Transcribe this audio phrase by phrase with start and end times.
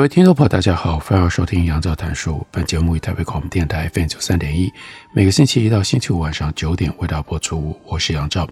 [0.00, 2.42] 各位听众朋友，大家好，欢迎收听杨照谈书。
[2.50, 4.72] 本节目以台北广播电台 FM 九三点一，
[5.12, 7.78] 每个星期一到星期五晚上九点为大家播出。
[7.84, 8.48] 我是杨照，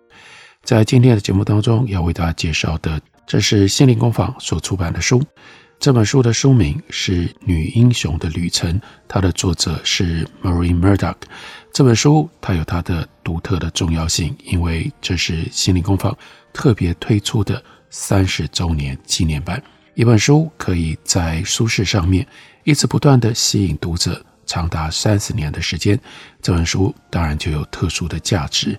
[0.62, 5.22] 在今天的节目当中要为大家介绍的，这是心灵工坊所出版的书。
[5.80, 11.16] 这本书的书名是《女英雄的旅程》，它的作者是 Marie Murdock。
[11.72, 16.14] 这本书它有它的独特的重要性，因为这是心灵工坊
[16.52, 19.62] 特别推出的三十周年纪念版。
[19.98, 22.24] 一本书可以在书市上面
[22.62, 25.98] 一直不断地吸引读者长达三十年的时间，
[26.40, 28.78] 这本书当然就有特殊的价值。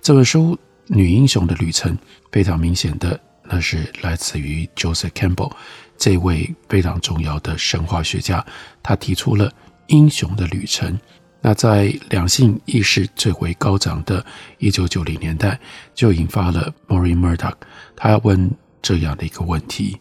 [0.00, 0.54] 这本书
[0.86, 1.92] 《女英雄的旅程》
[2.30, 5.50] 非常明显的，那是来自于 Joseph Campbell
[5.98, 8.46] 这位非常重要的神话学家，
[8.80, 9.52] 他提出了
[9.88, 10.96] 英雄的旅程。
[11.40, 14.24] 那在两性意识最为高涨的
[14.58, 15.58] 一九九零年代，
[15.96, 17.56] 就引发了 Marie Murdock
[17.96, 18.48] 他要问
[18.80, 19.98] 这样的一个问题。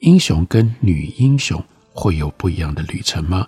[0.00, 3.46] 英雄跟女英雄会有不一样的旅程吗？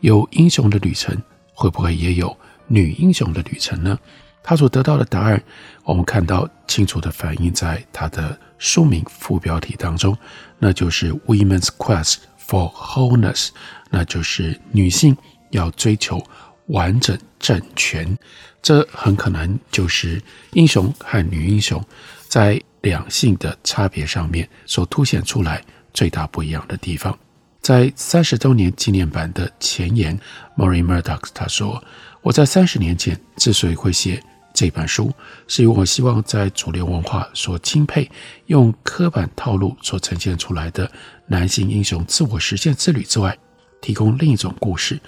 [0.00, 1.16] 有英雄的旅程，
[1.54, 2.36] 会不会也有
[2.66, 3.98] 女英雄的旅程呢？
[4.42, 5.40] 他所得到的答案，
[5.84, 10.16] 我们看到清楚地反映在他的书名副标题当中，
[10.58, 13.50] 那就是 Women's Quest for Wholeness，
[13.88, 15.16] 那就是女性
[15.50, 16.20] 要追求
[16.66, 18.18] 完整整全。
[18.60, 20.20] 这很可能就是
[20.54, 21.84] 英雄和女英雄
[22.26, 25.64] 在两性的差别上面所凸显出来。
[25.92, 27.18] 最大不一样的地方，
[27.60, 30.18] 在三十周年纪念版的前言
[30.56, 31.82] ，Mori Murdock 他说
[32.22, 34.22] ：“我在三十年前之所以会写
[34.54, 35.12] 这本书，
[35.46, 38.10] 是因为我希望在主流文化所钦佩、
[38.46, 40.90] 用刻板套路所呈现出来的
[41.26, 43.36] 男性英雄自我实现之旅之外，
[43.80, 44.98] 提供另一种故事。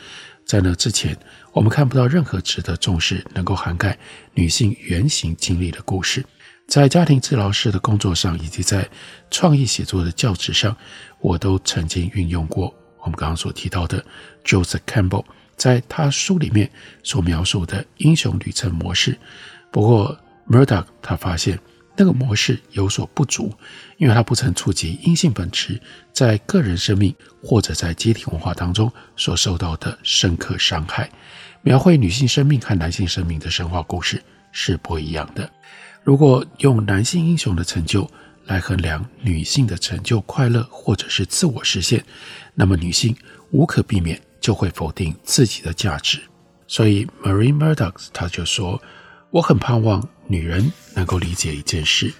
[0.47, 1.17] 在那之前，
[1.53, 3.99] 我们看不到任何值得重视、能够涵盖
[4.35, 6.25] 女性原型经历的故事。”
[6.67, 8.89] 在家庭治疗师的工作上，以及在
[9.31, 10.77] 创意写作的教职上，
[11.21, 14.05] 我都曾经运用过我们刚刚所提到的
[14.45, 15.25] Joseph Campbell
[15.57, 16.71] 在他书里面
[17.03, 19.17] 所描述的英雄旅程模式。
[19.71, 21.59] 不过，Murdock 他发现
[21.97, 23.53] 那个模式有所不足，
[23.99, 25.81] 因为他不曾触及阴性本质
[26.13, 31.09] 在个人生命或者在集体文化当中所受到的深刻伤害。
[31.63, 34.21] 描绘女性生命和男性生命的神话故事
[34.51, 35.49] 是不一样的。
[36.05, 38.09] 如果用男性英雄的成就
[38.45, 42.05] 来衡量女性的成就、快乐或者是自我实现，
[42.55, 43.17] 那么女性
[43.53, 46.21] 无可避免就会否定自己的价值。
[46.67, 48.81] 所以，Marie Murdock 她就说
[49.33, 52.13] ：“我很盼望女人能够理解一件事，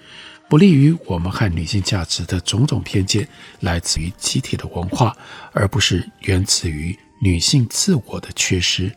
[0.49, 3.27] 不利于我们和女性价值的种种偏见
[3.59, 5.15] 来自于集体的文化，
[5.53, 8.91] 而不是源自于女性自我的缺失。”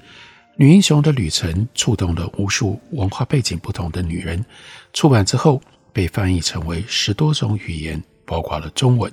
[0.61, 4.45] 女英雄的旅程触动了无数文化背景不同的女人。
[4.93, 9.13] 出版之后被翻译成为十多种语言，包括了中文。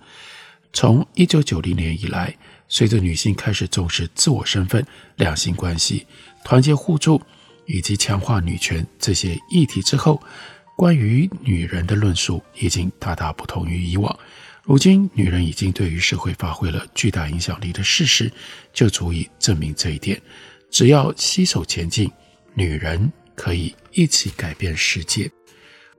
[0.73, 2.35] 从一九九零年以来，
[2.67, 4.83] 随着女性开始重视自我身份、
[5.17, 6.07] 两性关系、
[6.43, 7.21] 团结互助
[7.67, 10.19] 以及强化女权这些议题之后，
[10.75, 14.17] 关于女人的论述已经大大不同于以往。
[14.63, 18.31] 如今，女人已经对于社会发挥了巨大影响力的事实，
[18.73, 20.19] 就足以证明这一点。
[20.75, 22.11] 只要携手前进，
[22.53, 25.31] 女人可以一起改变世界。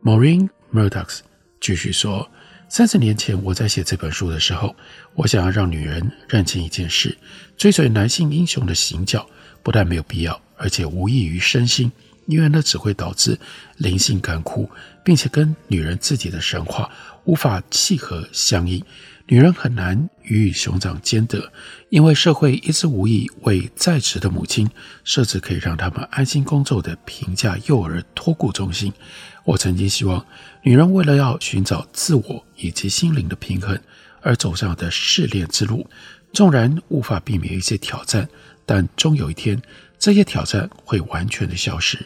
[0.05, 1.21] Maureen Murdoch
[1.59, 2.31] 继续说
[2.69, 4.77] ：“三十年前，我在写这本书的时候，
[5.15, 7.17] 我想要让女人认清一件事：
[7.57, 9.27] 追随男性英雄的行脚，
[9.63, 11.91] 不但没有必要，而且无益于身心，
[12.27, 13.39] 因为那只会导致
[13.79, 14.69] 灵性干枯，
[15.05, 16.91] 并且跟女人自己的神话
[17.25, 18.83] 无法契合相应。”
[19.29, 21.53] 女人很难鱼与熊掌兼得，
[21.89, 24.71] 因为社会一直无意为在职的母亲
[25.03, 28.93] 设置可以让他们安心工作的平价幼儿托顾中心。
[29.43, 30.25] 我曾经希望，
[30.63, 33.77] 女人为了要寻找自我以及心灵的平衡
[34.21, 35.91] 而走上的试炼之路，
[36.33, 38.29] 纵然无法避免一些挑战，
[38.65, 39.61] 但终有一天，
[39.99, 41.99] 这些挑战会完全的消失。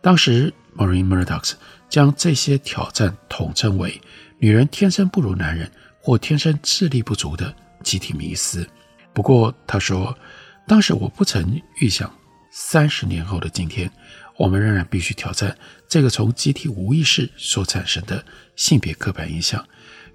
[0.00, 1.52] 当时，Maureen Murdock
[1.88, 4.00] 将这些挑战统称为
[4.38, 5.70] “女人天生不如男人”。
[5.98, 7.52] 或天生智力不足的
[7.82, 8.64] 集体迷思。
[9.12, 10.16] 不过，他说，
[10.64, 12.08] 当时我不曾预想，
[12.52, 13.90] 三十年后的今天，
[14.36, 15.58] 我们仍然必须挑战
[15.88, 19.66] 这个从集体无意识所产生的性别刻板印象。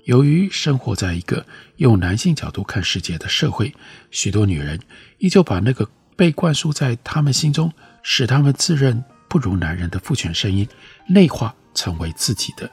[0.06, 1.46] 由于生活在一个
[1.76, 3.76] 用男性角度看世界的社会，
[4.12, 4.80] 许多女人
[5.18, 5.86] 依旧把那个
[6.16, 7.70] 被灌输在她们心中，
[8.02, 10.68] 使她们自认不如男人的父权声音
[11.08, 12.70] 内化成为自己的。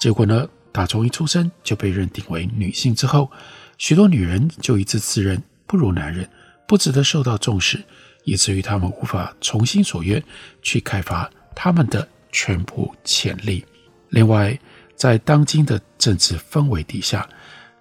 [0.00, 3.30] 结果呢，打从一出生就被认定为女性之后，
[3.76, 6.26] 许多女人就一直自认不如男人，
[6.66, 7.84] 不值得受到重视，
[8.24, 10.22] 以至于她们无法从心所愿
[10.62, 13.62] 去开发她们的全部潜力。
[14.08, 14.58] 另外，
[14.96, 17.28] 在当今的政治氛围底下，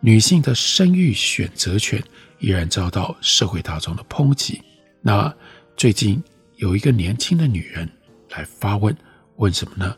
[0.01, 2.03] 女性的生育选择权
[2.39, 4.61] 依然遭到社会大众的抨击。
[5.01, 5.33] 那
[5.77, 6.21] 最近
[6.57, 7.89] 有一个年轻的女人
[8.29, 8.95] 来发问，
[9.37, 9.95] 问什么呢？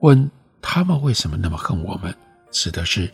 [0.00, 0.30] 问
[0.60, 2.14] 他们为什么那么恨我们？
[2.50, 3.10] 指的是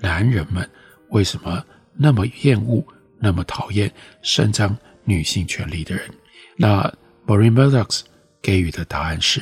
[0.00, 0.68] 男人们
[1.10, 1.64] 为什么
[1.94, 2.84] 那么厌恶、
[3.18, 6.10] 那么讨厌伸张女性权利的人？
[6.56, 6.82] 那
[7.26, 8.00] Maureen Murdock
[8.40, 9.40] 给予的答案是。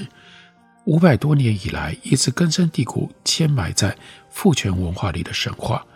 [0.87, 3.97] 五百多年以来，一直根深蒂固、嵌埋在
[4.31, 5.87] 父权文化里的神话，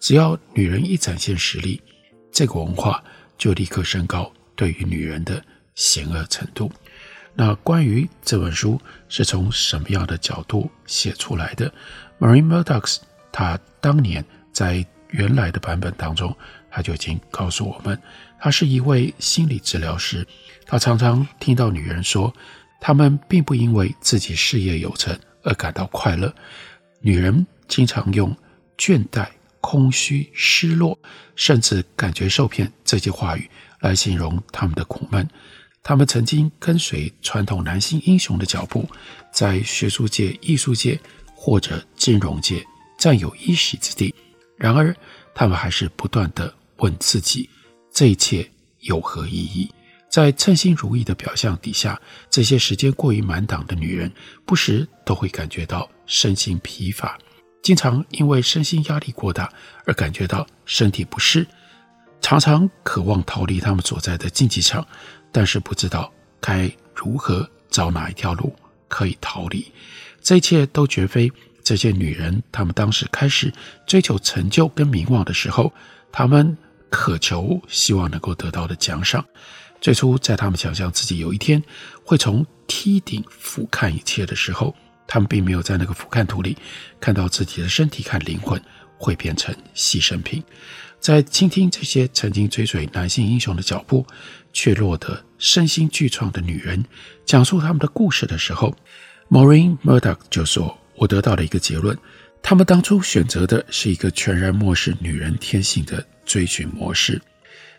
[0.00, 1.80] 只要女人一展现实力，
[2.30, 3.02] 这个文化
[3.38, 5.42] 就立刻升高对于女人的
[5.74, 6.70] 嫌恶程度。
[7.34, 11.72] 那关于这本书是从什么样的角度写出来的
[12.18, 12.98] ？Maureen Murdock
[13.30, 16.36] 她当年在原来的版本当中，
[16.70, 18.00] 她就已经告诉我们，
[18.40, 20.26] 她是一位心理治疗师，
[20.66, 22.32] 她常常听到女人说。
[22.84, 26.34] 他们并不因为自己事业有成而感到快乐。
[26.98, 28.36] 女人经常用
[28.76, 29.28] 倦怠、
[29.60, 30.98] 空虚、失落，
[31.36, 33.48] 甚至感觉受骗这些话语
[33.78, 35.24] 来形容他们的苦闷。
[35.82, 38.88] 他们曾经跟随传统男性英雄的脚步，
[39.32, 40.98] 在学术界、艺术界
[41.34, 42.64] 或者金融界
[42.96, 44.14] 占有一席之地。
[44.56, 44.94] 然而，
[45.34, 47.50] 他们还是不断地问自己：
[47.92, 48.48] 这一切
[48.80, 49.68] 有何意义？
[50.08, 52.00] 在称心如意的表象底下，
[52.30, 54.12] 这些时间过于满档的女人，
[54.44, 57.18] 不时都会感觉到身心疲乏，
[57.62, 59.52] 经常因为身心压力过大
[59.84, 61.44] 而感觉到身体不适，
[62.20, 64.86] 常常渴望逃离他们所在的竞技场，
[65.32, 68.54] 但是不知道该如何找哪一条路
[68.86, 69.66] 可以逃离。
[70.20, 71.32] 这一切都绝非
[71.64, 73.52] 这些女人，她们当时开始
[73.86, 75.72] 追求成就跟名望的时候，
[76.12, 76.56] 她们
[76.90, 79.24] 渴求希望能够得到的奖赏。
[79.80, 81.60] 最初，在她们想象自己有一天
[82.04, 84.74] 会从梯顶俯瞰一切的时候，
[85.08, 86.56] 她们并没有在那个俯瞰图里
[87.00, 88.60] 看到自己的身体和灵魂
[88.96, 90.42] 会变成牺牲品。
[91.00, 94.06] 在倾听这些曾经追随男性英雄的脚步，
[94.52, 96.84] 却落得身心俱创的女人
[97.24, 98.76] 讲述他们的故事的时候
[99.30, 101.96] ，Maureen Murdock 就说：“我得到了一个结论，
[102.42, 107.20] 他们当初选择的是一个全然漠视女人天性的追寻模式。”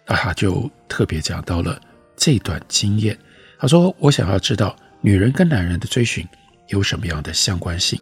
[0.05, 1.79] 那他就特别讲到了。
[2.15, 3.17] 这段经验，
[3.57, 6.25] 他说：“我想要知道女人跟男人的追寻
[6.67, 7.99] 有什么样的相关性。”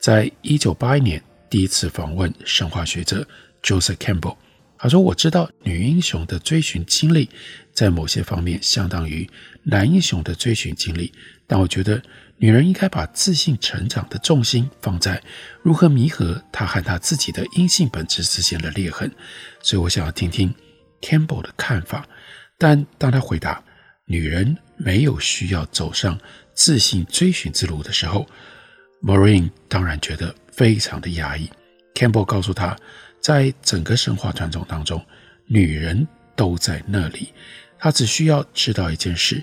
[0.00, 3.24] 在一九八一年第一次访问神话学者
[3.62, 4.34] Joseph Campbell，
[4.82, 7.28] 他说：“我知道女英雄的追寻经历
[7.74, 9.28] 在某些方面相当于
[9.62, 11.12] 男英雄的追寻经历，
[11.46, 12.02] 但我觉得
[12.38, 15.22] 女人应该把自信成长的重心放在
[15.62, 19.10] 如何弥合她和她自己的阴性本质之间的裂痕。”
[19.62, 20.52] 所以我想要听听
[21.02, 22.08] Campbell 的看法。
[22.56, 23.62] 但当他回答
[24.06, 26.18] “女人没有需要走上
[26.54, 28.26] 自信追寻之路”的时候
[29.02, 31.50] ，Maureen 当然觉得非常的压抑。
[31.94, 32.74] Campbell 告诉他，
[33.20, 35.04] 在整个神话传统当中，
[35.46, 37.32] 女人都在那里，
[37.78, 39.42] 她只需要知道一件事：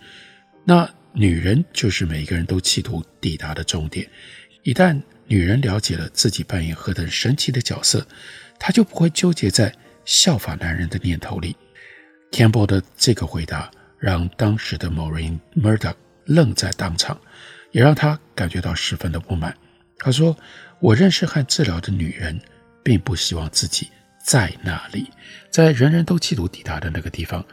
[0.65, 4.07] 那女人就是每一个人都企图抵达的终点。
[4.63, 8.05] 一旦女人了解了自己扮演何等神奇的角色，
[8.59, 9.73] 她就不会纠结在
[10.05, 11.55] 效法男人的念头里。
[12.31, 17.19] Campbell 的这个回答让当时的 Maureen Murdock 愣在当场，
[17.71, 19.55] 也让他感觉到十分的不满。
[19.97, 20.37] 他说
[20.79, 22.39] ：“我认识和治疗的女人，
[22.87, 23.89] 并不希望自己
[24.23, 25.11] 在那里，
[25.51, 27.43] 在人人都企图抵达的那个地方。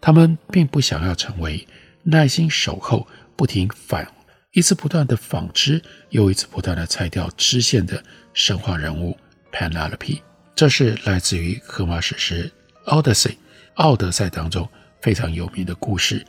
[0.00, 1.64] 他们并不想要成为
[2.02, 3.06] 耐心守候、
[3.36, 4.04] 不停反、
[4.50, 8.02] 一次不断的纺织又一次不断的拆掉织线的
[8.34, 9.16] 神话人物
[9.52, 10.22] Penelope。
[10.56, 12.50] 这是来自于荷马史诗
[12.86, 13.36] Odyssey。”
[13.82, 14.68] 《奥德赛》当中
[15.00, 16.26] 非常有名的故事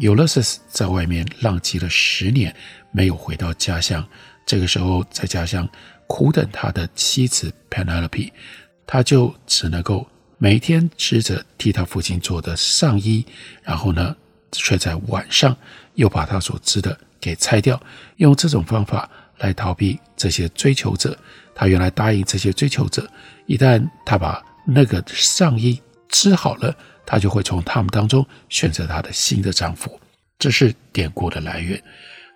[0.00, 2.52] ，Ulysses 在外面浪迹了十年，
[2.90, 4.04] 没有回到家乡。
[4.44, 5.68] 这个时候，在家乡
[6.06, 8.32] 苦等他的妻子 Penelope，
[8.86, 10.06] 他就只能够
[10.38, 13.24] 每天织着替他父亲做的上衣，
[13.62, 14.14] 然后呢，
[14.52, 15.56] 却在晚上
[15.94, 17.80] 又把他所织的给拆掉，
[18.16, 19.08] 用这种方法
[19.38, 21.18] 来逃避这些追求者。
[21.54, 23.08] 他原来答应这些追求者，
[23.46, 29.98] 一旦他把那个上衣，织好了，他就会从他们当中选择他的新的丈夫。
[30.38, 31.82] 这是典故的来源。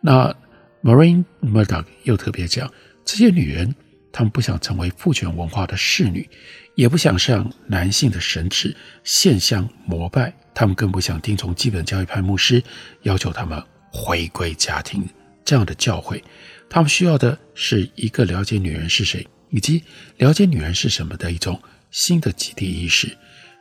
[0.00, 0.34] 那
[0.82, 2.72] Marine Murdock 又特别讲，
[3.10, 3.74] 这些女人，
[4.12, 6.28] 她们不想成为父权文化的侍女，
[6.76, 12.62] 也不想向男性的神祇献香膜拜，她们更不想听从基本教义派牧师
[13.02, 15.04] 要求她们回归家庭
[15.44, 16.22] 这样的教诲。
[16.68, 19.82] 她们需要的是一个了解女人是谁，以及
[20.18, 23.18] 了解女人是什么的一种新的集体意识。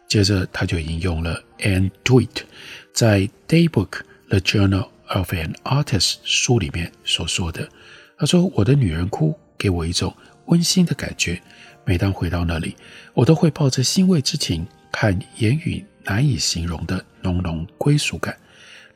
[0.08, 2.44] 接着，他就引用了 Anne Tweet
[2.94, 7.68] 在《Daybook: The Journal of an Artist》书里面所说的。
[8.20, 10.14] 他说：“我的女人哭给我一种
[10.48, 11.42] 温馨的感觉，
[11.86, 12.76] 每当回到那里，
[13.14, 18.38] 我都会抱着欣慰之情看言语难以形容的浓浓归属感。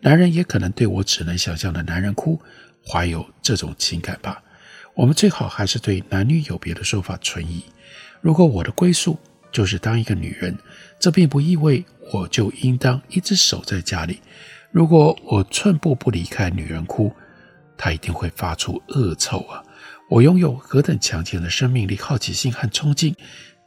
[0.02, 2.40] 男人也可能对我只能想象的男人哭
[2.86, 4.44] 怀有这种情感吧。
[4.94, 7.64] 我们最好还是对男女有别的说法存疑。
[8.22, 9.18] 如果我的归宿
[9.52, 10.56] 就是当一个女人。”
[11.00, 14.22] 这并不意味我就应当一直守在家里。
[14.72, 17.12] 如果我寸步不离开女人哭，
[17.78, 19.64] 它一定会发出恶臭啊！
[20.10, 23.16] 我拥有何等强健的生命力、好奇心和冲劲，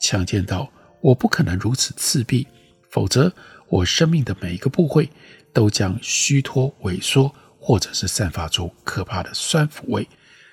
[0.01, 0.71] 强健到
[1.01, 2.47] 我不可能如此自闭，
[2.91, 3.33] 否则
[3.69, 5.09] 我生命的每一个部位
[5.53, 10.07] 都将虚脱、萎缩，或者是散发出可怕的酸腐味。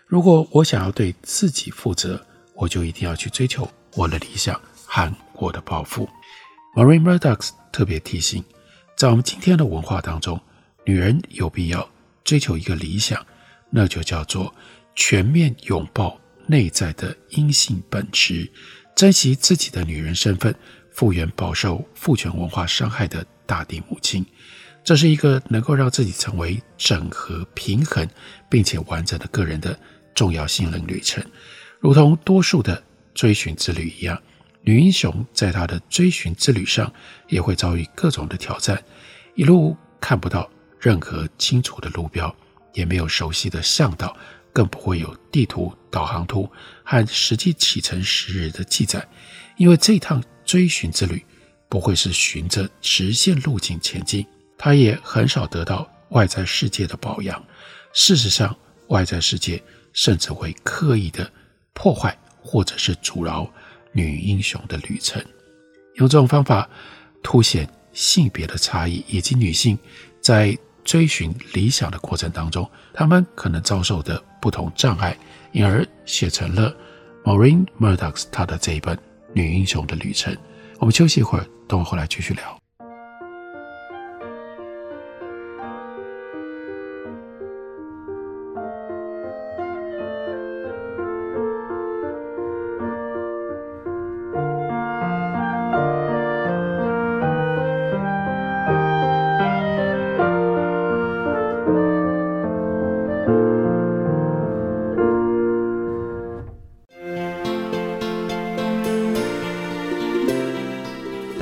[0.08, 6.10] 如果我想要对自己负责，我就一定要去追求我的理想和我的抱负。
[6.76, 8.44] Marie Murdock 特别提醒，
[8.98, 10.40] 在我们今天的文化当中，
[10.86, 11.88] 女人有必要
[12.24, 13.24] 追求一个理想，
[13.76, 14.54] 那就叫做
[14.96, 18.48] 全面拥抱内在的阴性本质，
[18.96, 20.54] 珍惜自己的女人身份，
[20.92, 24.24] 复原饱受父权文化伤害的大地母亲。
[24.84, 28.08] 这是一个能够让自己成为整合、平衡
[28.50, 29.80] 并且完整的个人的
[30.14, 31.24] 重要心灵旅程，
[31.80, 32.84] 如同多数的
[33.16, 34.22] 追寻之旅一样。
[34.62, 36.94] 女英雄在她的追寻之旅上，
[37.28, 38.82] 也会遭遇各种的挑战，
[39.36, 40.50] 一路看不到
[40.80, 42.34] 任何清楚的路标，
[42.74, 44.16] 也没有熟悉的向导，
[44.52, 46.50] 更不会有地图、导航图
[46.84, 49.08] 和实际启程时日的记载，
[49.58, 51.24] 因为这趟追寻之旅
[51.70, 54.26] 不会是循着直线路径前进，
[54.58, 57.44] 他也很少得到外在世界的保养。
[57.94, 58.56] 事实上，
[58.88, 59.64] 外在世界
[59.94, 61.32] 甚至会刻意的
[61.74, 63.52] 破坏或者是阻挠。
[63.96, 65.24] 女英雄的旅程，
[65.98, 66.68] 用这种方法
[67.22, 69.78] 凸显性别的差异，以及女性
[70.20, 75.18] 在追寻理想的过程当中，他们可能遭受的不同障碍，
[75.52, 76.76] 因而写成了
[77.24, 78.96] Maureen Murdock 她的这一本
[79.34, 80.34] 《女英雄的旅程》。
[80.80, 82.63] 我们休息一会儿，等我回来继续聊。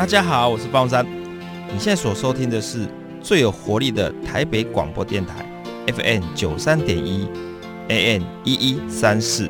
[0.02, 1.06] 大家好，我是方山。
[1.72, 2.88] 你现在所收听的是
[3.22, 5.46] 最有活力的台北广播电台
[5.96, 7.28] ，FM 九三点一
[7.88, 9.48] ，AN 一一三四。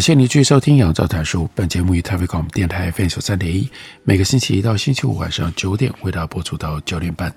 [0.00, 1.44] 感谢你继续收听《杨照谈书》。
[1.54, 3.68] 本节目于台北广播电台 FM 九三点一，
[4.02, 7.30] 每个星期一到星期五晚上九点为大家播出到九点半。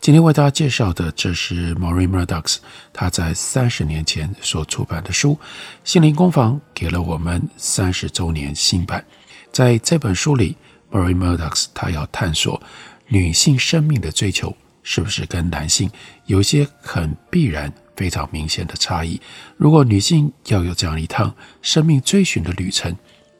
[0.00, 2.56] 今天为大家介绍的，这是 Maureen Murdock
[2.92, 5.34] 她在三十年前所出版的书
[5.84, 9.04] 《心灵工坊》，给了我们三十周年新版。
[9.52, 10.56] 在这本书里
[10.90, 12.60] ，Maureen Murdock 她要探索
[13.06, 14.52] 女性生命的追求
[14.82, 15.88] 是不是跟男性
[16.26, 17.72] 有些很必然。
[18.00, 19.20] 非常明显的差异。
[19.58, 22.96] 如果女性要有这样一趟生命追寻的旅程，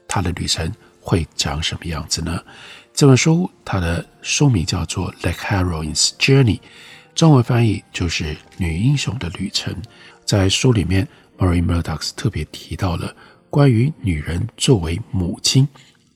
[0.06, 2.38] 她的旅程会长什么样子呢？
[2.92, 6.58] 这本书它的书名叫做《The Heroine's Journey》，
[7.14, 9.72] 中文翻译就是《女英雄的旅程》。
[10.26, 13.16] 在书里面，Marie Murdock 特别提到了
[13.48, 15.66] 关于女人作为母亲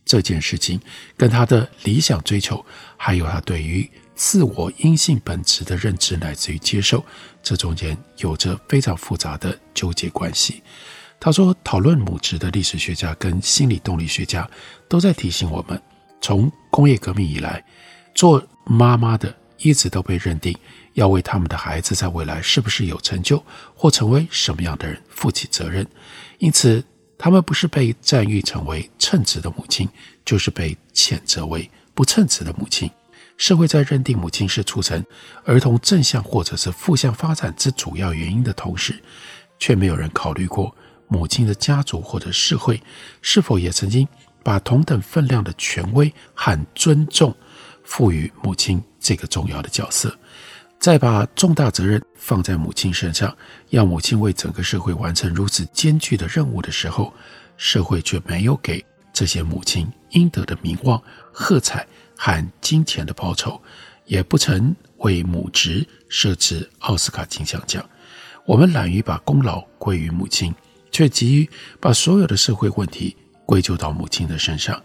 [0.04, 0.78] 这件事情，
[1.16, 2.62] 跟她的理想追求，
[2.98, 7.04] 还有她对于自我阴性本质的认知乃至于接受，
[7.44, 10.62] 这中间有着非常复杂的纠结关系。
[11.20, 14.48] 他说，讨论母职的历史学家跟心理动力学家
[14.88, 15.80] 都在提醒我们，
[16.20, 17.64] 从工业革命以来，
[18.14, 20.54] 做妈妈的一直都被认定
[20.94, 23.42] 要为他们的孩子在未来是不是有成就
[23.74, 25.86] 或成为什么样的人负起责任。
[26.38, 26.84] 因此，
[27.16, 29.88] 他们不是被赞誉成为称职的母亲，
[30.24, 32.90] 就是被谴责为不称职的母亲。
[33.36, 35.04] 社会在认定母亲是促成
[35.44, 39.02] 儿童正向或者是负向发展之主要原因的同时，
[39.58, 40.74] 却没有人考虑过。
[41.06, 42.82] 母亲的家族或者社会
[43.20, 44.08] 是否也曾经
[44.42, 47.32] 把同等分量的权威和尊重
[47.84, 50.16] 赋予母亲这个重要的角色？
[50.80, 53.34] 再把重大责任放在母亲身上，
[53.68, 57.12] 要母亲为整个社会完成如此艰巨的任务的时候，
[57.56, 61.00] 社会却没有给这些母亲应得的名望、
[61.32, 61.86] 喝彩
[62.24, 63.60] 和金钱的报酬，
[64.06, 67.84] 也不曾为母职设置奥斯卡金像奖。
[68.46, 70.54] 我们懒于把功劳归于母亲。
[70.94, 71.50] 却急于
[71.80, 74.80] 把所有的社会问题归咎到母亲的身上，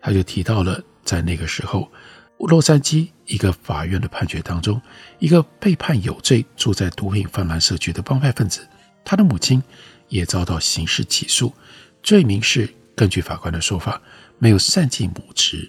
[0.00, 1.90] 他就提到了在那个时候，
[2.38, 4.80] 洛杉矶一个法院的判决当中，
[5.18, 8.64] 一个被判有罪、住在毒品泛滥社区的帮派分子，
[9.04, 9.60] 他的母亲
[10.08, 11.52] 也遭到刑事起诉，
[12.00, 14.00] 罪名是根据法官的说法，
[14.38, 15.68] 没有善尽母职，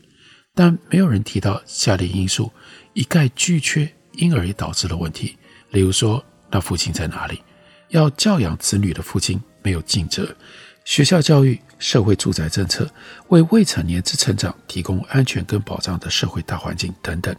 [0.54, 2.52] 但没有人提到下列因素
[2.94, 5.38] 一概俱缺，因而也导致了问题，
[5.70, 7.42] 例如说，那父亲在哪里？
[7.90, 9.42] 要教养子女的父亲。
[9.64, 10.36] 没有尽责，
[10.86, 12.92] 学校教育、社会住宅政策、
[13.28, 17.36] 为未成年之成长提供安全跟保障的社会大环境等等。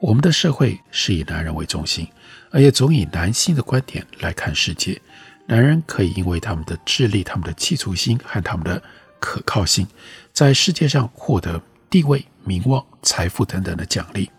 [0.00, 2.08] 我们的社会是以男人为中心，
[2.50, 5.00] 而也总以男性的观点来看世界。
[5.46, 8.82] 男人可以因为他们的智力、他们的企图心和他们的
[9.20, 9.86] 可靠性，
[10.32, 14.30] 在世界上获得地位、名望、财富等等的奖励。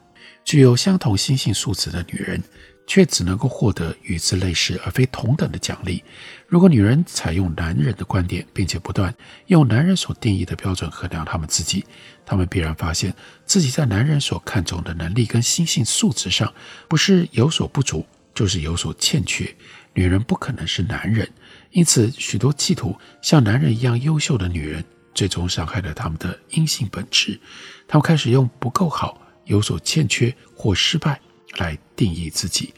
[0.43, 2.43] 具有相同心性素质的女人，
[2.85, 6.03] 却只能够获得与之类似而非同等的奖励。
[6.47, 9.15] 如果女人采用男人的观点，并且不断
[9.47, 11.85] 用男人所定义的标准衡量她们自己，
[12.25, 16.53] 她们必然发现自己在男人所看重的能力跟心性素质上，
[16.89, 19.55] 不是有所不足，就是有所欠缺。
[19.93, 21.31] 女人不可能是男人，
[21.71, 27.39] 因此许多企图像男人一样优秀的女人，最终伤害了他们的阴性本质。
[27.87, 31.19] 他们开始用不够好、有所欠缺或失败。
[31.57, 32.73] 来定义自己，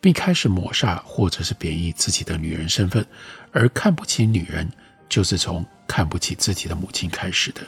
[0.00, 3.04] 并开始抹杀或者是贬义自己的女人身份，
[3.50, 4.70] 而看不起女人，
[5.08, 7.60] 就是从看不起自己的母亲开始的。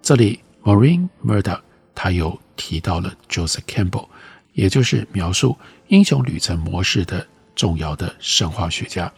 [0.00, 1.60] 这里，Maureen Murdock
[1.94, 4.08] 他又提到了 Joseph Campbell，
[4.54, 9.12] 也就是描述英雄旅程模式的重要的神话学家。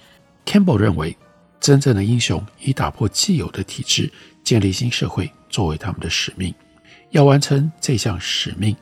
[0.45, 1.17] Campbell 认为，
[1.61, 4.13] 真正的英雄以打破既有的体制，
[4.43, 6.55] 建立新社会作为他们的使命。
[7.11, 8.77] 要完成这项使命。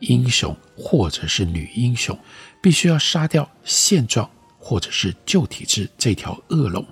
[0.00, 2.18] 英雄或者是女英雄，
[2.60, 6.86] 必须要杀掉现状或者是旧体制这条恶龙，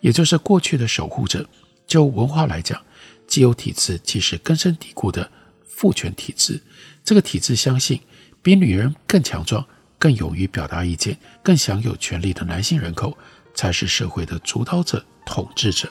[0.00, 1.48] 也就是过去的守护者。
[1.86, 2.82] 就文化来讲，
[3.28, 5.30] 既有体制既是根深蒂固的
[5.68, 6.60] 父权体制。
[7.04, 8.00] 这个体制相信，
[8.42, 9.64] 比女人更强壮、
[9.96, 13.16] 更勇于表达意见、更享有权利的男性人口，
[13.58, 15.90] 才是社会的主导者、统治者。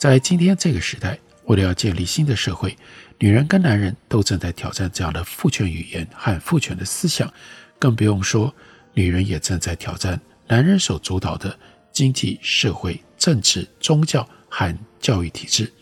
[0.00, 2.76] 在今天这个时代，为了要建立新的社会。
[3.20, 7.32] 女人跟男人都正在挑战这样的父权语言和父权的思想，
[7.78, 8.52] 更不用说
[8.94, 11.56] 女人也正在挑战男人所主导的
[11.92, 15.72] 经济、社会、政治、宗教和教育体制。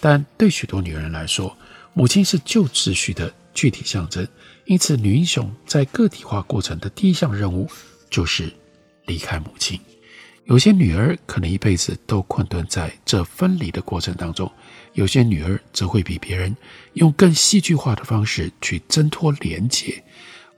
[0.00, 1.56] 但对许多女人来说，
[1.94, 4.26] 母亲是旧秩序的具体象征，
[4.64, 7.70] 因此女英雄在个体化过程的第一项任务
[8.10, 8.52] 就是
[9.06, 9.78] 离开母亲。
[10.50, 14.50] 有些女儿可能一辈子都困顿在这分离的过程当中。
[14.94, 16.54] 有些女儿则会比别人
[16.94, 20.02] 用更戏剧化的方式去挣脱连结，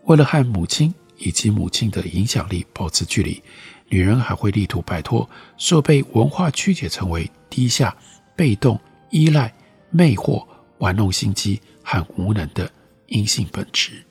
[0.05, 3.43] 为了和母亲以及母亲的影响力保持距离，
[3.91, 5.29] 女人还会力图摆脱
[5.59, 7.95] 受被文化曲解成为低下、
[8.35, 9.53] 被动、依赖、
[9.91, 10.43] 魅惑、
[10.79, 12.73] 玩弄心机和无能的
[13.09, 14.03] 阴性本质。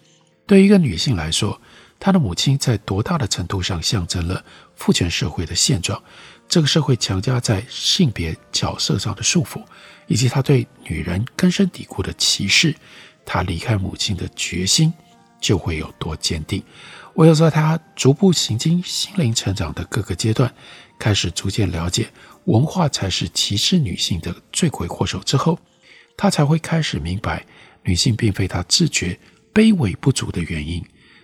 [0.45, 1.59] 对于一个女性来说，
[1.99, 4.45] 她的母亲在多大的程度上象征了
[4.81, 6.01] 父权社会的现状？
[6.49, 9.63] 这个社会强加在性别角色上的束缚，
[10.07, 12.75] 以及他对女人根深蒂固的歧视，
[13.23, 14.91] 他离开母亲的决心
[15.39, 16.63] 就会有多坚定。
[17.13, 20.51] 唯有在他逐步行经心灵成长的各个阶段，
[20.97, 22.09] 开始逐渐了解
[22.45, 25.59] 文化才是歧视女性的罪魁祸首之后，
[26.17, 27.45] 他才会开始明白
[27.83, 29.17] 女性并非他自觉
[29.53, 30.83] 卑微不足的原因。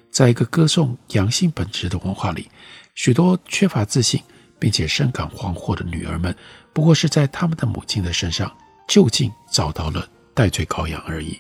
[0.10, 2.50] 在一个歌颂阳性本质的文化里，
[2.98, 4.22] 许多缺乏自信。
[4.60, 6.36] 并且深感惶惑的女儿们，
[6.74, 8.52] 不过是在他们的母亲的身上
[8.88, 11.40] 就近找到了代罪羔羊而已。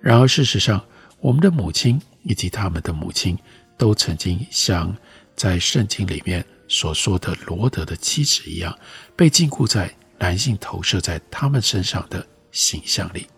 [0.00, 0.84] 然而，事实上，
[1.20, 3.38] 我们的母亲以及他们的母亲，
[3.76, 4.92] 都曾经像
[5.36, 8.76] 在圣经里面所说的罗德的妻子一样，
[9.14, 13.28] 被禁锢在男性投射在他们身上的形象里。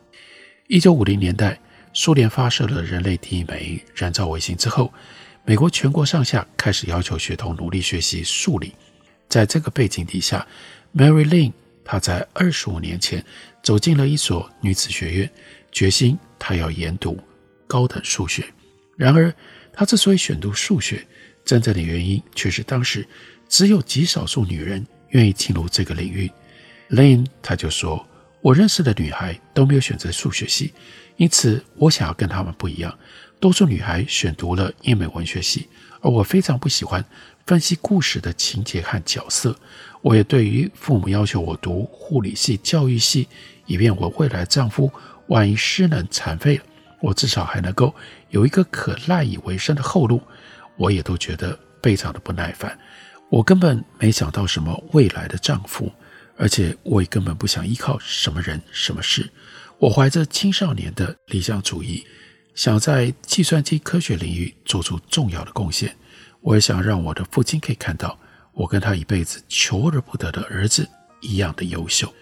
[0.66, 1.60] 一九五零年代，
[1.92, 4.90] 苏联发射了人类第一枚人造卫星之后，
[5.50, 8.72] 美国全国上下开始要求学童努力学习数理。
[9.28, 10.46] 在这个背景底下
[10.94, 11.52] ，Mary Lynn
[11.84, 13.24] 她在二十五年前
[13.60, 15.30] 走进了一所女子学院，
[15.72, 17.18] 决心她要研读
[17.66, 18.44] 高等数学。
[18.96, 19.34] 然而，
[19.72, 21.04] 她之所以选读数学，
[21.44, 23.04] 真正的原因却是当时
[23.48, 26.30] 只有极少数女人愿意进入这个领域。
[26.90, 28.06] Lynn 她就说。
[28.42, 30.72] 我认识的女孩都没有选择数学系，
[31.16, 32.98] 因此我想要跟她们不一样。
[33.40, 35.66] 多数女孩选读了英美文学系，
[36.02, 37.02] 而我非常不喜欢
[37.46, 39.56] 分析故事的情节和角色。
[40.02, 43.26] 我也对于父母要求我读护理系、教育系，
[43.64, 44.92] 以便我未来丈夫
[45.28, 46.64] 万一失能残废了，
[47.00, 47.94] 我至少还能够
[48.28, 50.20] 有一个可赖以为生的后路。
[50.76, 52.78] 我也都觉得非常的不耐烦。
[53.30, 55.90] 我根本没想到什么未来的丈夫。
[56.36, 59.30] 而且我也根本不想依靠什么人、什么事。
[59.76, 62.02] 我怀着青少年的理想主义，
[62.54, 65.96] 想在计算机科学领域做出重要的贡献。
[66.40, 68.18] 我也想让我的父亲可以看到，
[68.52, 70.88] 我跟他一辈子求而不得的儿子
[71.20, 72.12] 一样的优秀。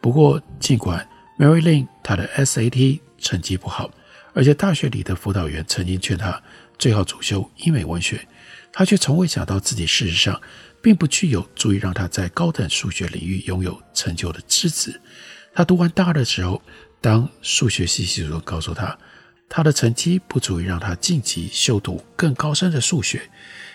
[0.00, 3.90] 不过，尽管 Mary Lynn 她的 SAT 成绩不好，
[4.34, 6.42] 而且大学里的辅导员曾经劝她
[6.78, 8.26] 最好主修英美文学，
[8.72, 10.40] 她却从未想到自己事实上。
[10.80, 15.00] 并不具有足以让他在高等数学领域拥有成就的资质。
[15.52, 16.62] 他读完大二的时候，
[17.00, 18.96] 当数学系系主任告诉他，
[19.48, 23.28] 他的成绩不足以让他晋级修读更高深的数学，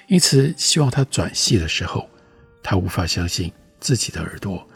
[0.07, 2.09] 因此希望他转系的时候，
[2.61, 4.67] 他无法相信自己的耳朵。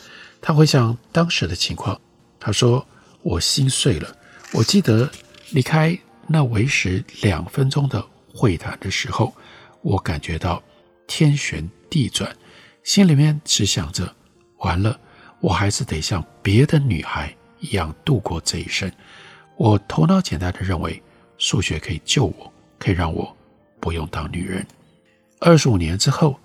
[0.41, 1.99] 他回想当时的情况，
[2.39, 2.85] 他说
[3.23, 4.15] ：“我心碎了。
[4.53, 5.09] 我记得
[5.51, 9.33] 离开那为时两分钟的会谈的时候，
[9.81, 10.61] 我感觉到
[11.07, 12.35] 天旋。”地转，
[12.83, 14.13] 心里面只想着：
[14.57, 14.99] 完了，
[15.39, 18.91] 我还是得像别的女孩一样度过这一生。
[19.57, 21.01] 我头脑简单的认为，
[21.39, 23.35] 数学可以救我，可以让我
[23.79, 24.65] 不用当女人。
[25.39, 26.39] 二十五年之后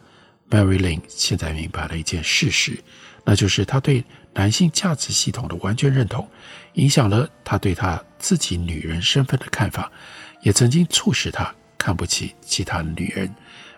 [0.51, 2.83] ，Mary Lynn 现在明白了一件事实，
[3.25, 6.27] 那就是她对男性价值系统的完全认同，
[6.75, 9.93] 影响了她对她自己女人身份的看法，
[10.41, 13.35] 也曾经促使她看不起其他女人。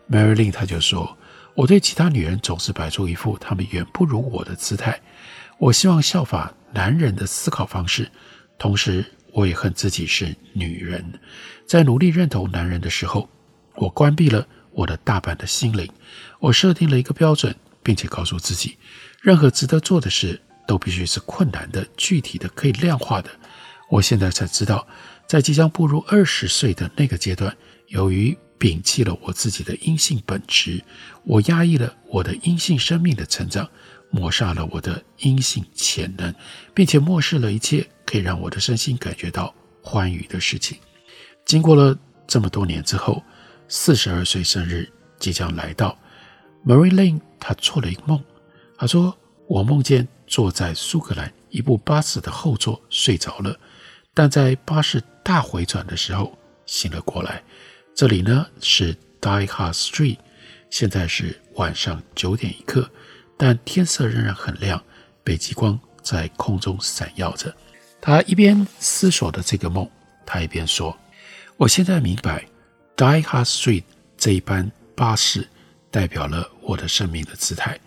[0.08, 1.16] Mary Lynn 她就说。
[1.56, 5.00] 我对其他女人总是摆出一副她们远不如我的姿态。
[5.56, 8.10] 我希望效法男人的思考方式，
[8.58, 11.04] 同时我也恨自己是女人。
[11.66, 13.28] 在努力认同男人的时候，
[13.74, 15.90] 我关闭了我的大半的心灵。
[16.38, 18.78] 我设定了一个标准，并且告诉自己，
[19.20, 23.28] 任何值得做的事都必须是困难的、具体的、可以量化的。
[23.90, 24.86] 我现在才知道，
[25.26, 27.54] 在即将步入二十岁的那个阶段，
[27.88, 30.82] 由于摒弃了我自己的阴性本质，
[31.24, 33.68] 我压抑了我的阴性生命的成长，
[34.10, 36.34] 抹杀了我的阴性潜能，
[36.72, 40.78] 并且漠视了一切可以让我的身心感觉到欢愉的事情。
[41.44, 43.22] 经过了这么多年之后，
[43.68, 45.98] 四十二岁生日即将来到
[46.66, 48.22] ，Mary Lynn 她做了一个梦，
[48.76, 53.58] 她说：“我梦见坐在苏格兰一部巴士的后座睡着了，
[54.14, 56.36] 但在巴士大回转的时候
[56.66, 57.42] 醒了过来。”
[57.94, 60.18] 这里呢是 Die Hard Street，
[60.68, 62.90] 现在是晚上九点一刻，
[63.36, 64.82] 但天色仍然很亮，
[65.22, 67.54] 北极光在空中闪耀着。
[68.06, 69.90] 他一边思索着这个梦，
[70.26, 70.94] 他一边说
[71.56, 72.44] ：“我现在明白
[72.98, 73.84] ，Die Hard Street
[74.18, 75.48] 这一班巴士
[75.90, 77.80] 代表了我的生命的姿态。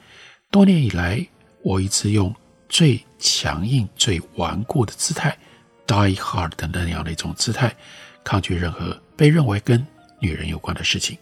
[0.50, 1.24] 多年以来，
[1.62, 2.36] 我一直用
[2.68, 5.38] 最强硬、最顽固的姿态
[5.86, 7.76] ，Die Hard 的那样的一种姿态，
[8.24, 9.86] 抗拒任何被认为跟
[10.20, 11.16] 女人有关的事情，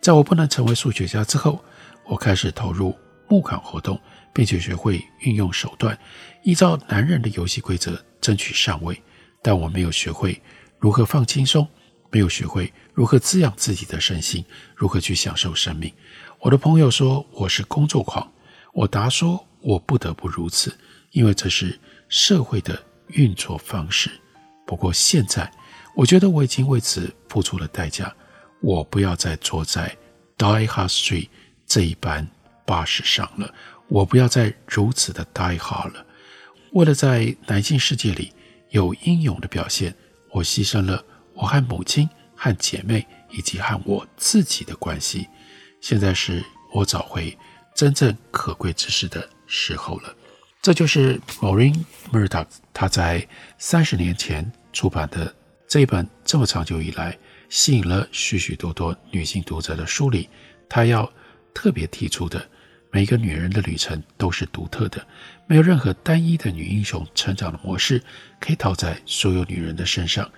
[0.00, 1.64] 在我不能成为数学家之后，
[2.06, 4.00] 我开始投入募款活动，
[4.32, 5.96] 并且学会运用手段，
[6.42, 9.00] 依照男人的游戏规则争取上位。
[9.44, 10.40] 但我没有学会
[10.78, 11.68] 如何放轻松，
[12.10, 14.44] 没有学会如何滋养自己的身心，
[14.76, 15.92] 如何去享受生命。
[16.38, 18.32] 我的朋友说我是工作狂，
[18.72, 20.72] 我答说我不得不如此，
[21.10, 21.76] 因为这是
[22.08, 24.10] 社会的运作方式。
[24.64, 25.50] 不过现在，
[25.96, 28.14] 我觉得我已经为此付出了代价。
[28.60, 29.96] 我不要再坐在
[30.38, 31.28] Die Hard Street
[31.66, 32.28] 这一班
[32.64, 33.52] 巴士上了。
[33.88, 36.06] 我不要再如此的 Die Hard 了。
[36.72, 38.32] 为了在男性世界里
[38.70, 39.94] 有英勇的表现，
[40.30, 41.04] 我牺牲了
[41.34, 45.28] 我和母亲、和姐妹以及和我自己的关系。
[45.80, 47.36] 现在是我找回
[47.74, 50.14] 真正可贵之事的时候了。
[50.62, 53.26] 这就是 Maureen Murdock 她在
[53.58, 55.34] 三十年前出版的
[55.68, 57.18] 这一本这么长久以来。
[57.50, 60.26] 吸引了许许多多女性读者的书里，
[60.70, 61.12] 她要
[61.52, 62.48] 特别提出的，
[62.92, 65.04] 每个女人的旅程都是独特的，
[65.46, 68.00] 没有任何单一的女英雄成长的模式
[68.38, 70.30] 可以套在所有女人的身上。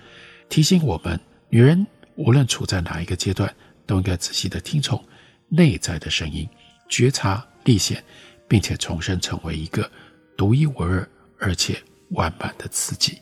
[0.47, 3.53] 提醒我们，女人无论处在哪一个阶段，
[3.85, 5.03] 都应该仔细地听从
[5.49, 6.47] 内在的声音，
[6.87, 8.01] 觉察历险，
[8.47, 9.91] 并且重生成为一个
[10.37, 11.05] 独一无二
[11.37, 11.77] 而且
[12.11, 13.19] 完满的自己。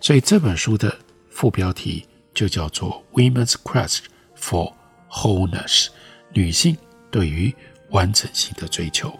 [0.00, 0.96] 所以这本书的
[1.28, 4.04] 副标题就叫做《Women's Quest
[4.38, 4.72] for
[5.10, 5.86] Wholeness》，
[6.32, 6.76] 女性
[7.10, 7.52] 对于
[7.96, 9.10] 完整性的追求。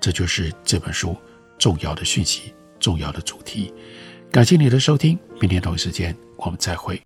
[0.00, 1.14] 这就是这本书
[1.58, 3.72] 重要的讯息，重要的主题。
[4.30, 6.98] 感谢你的收听，明天同一时间我们再会。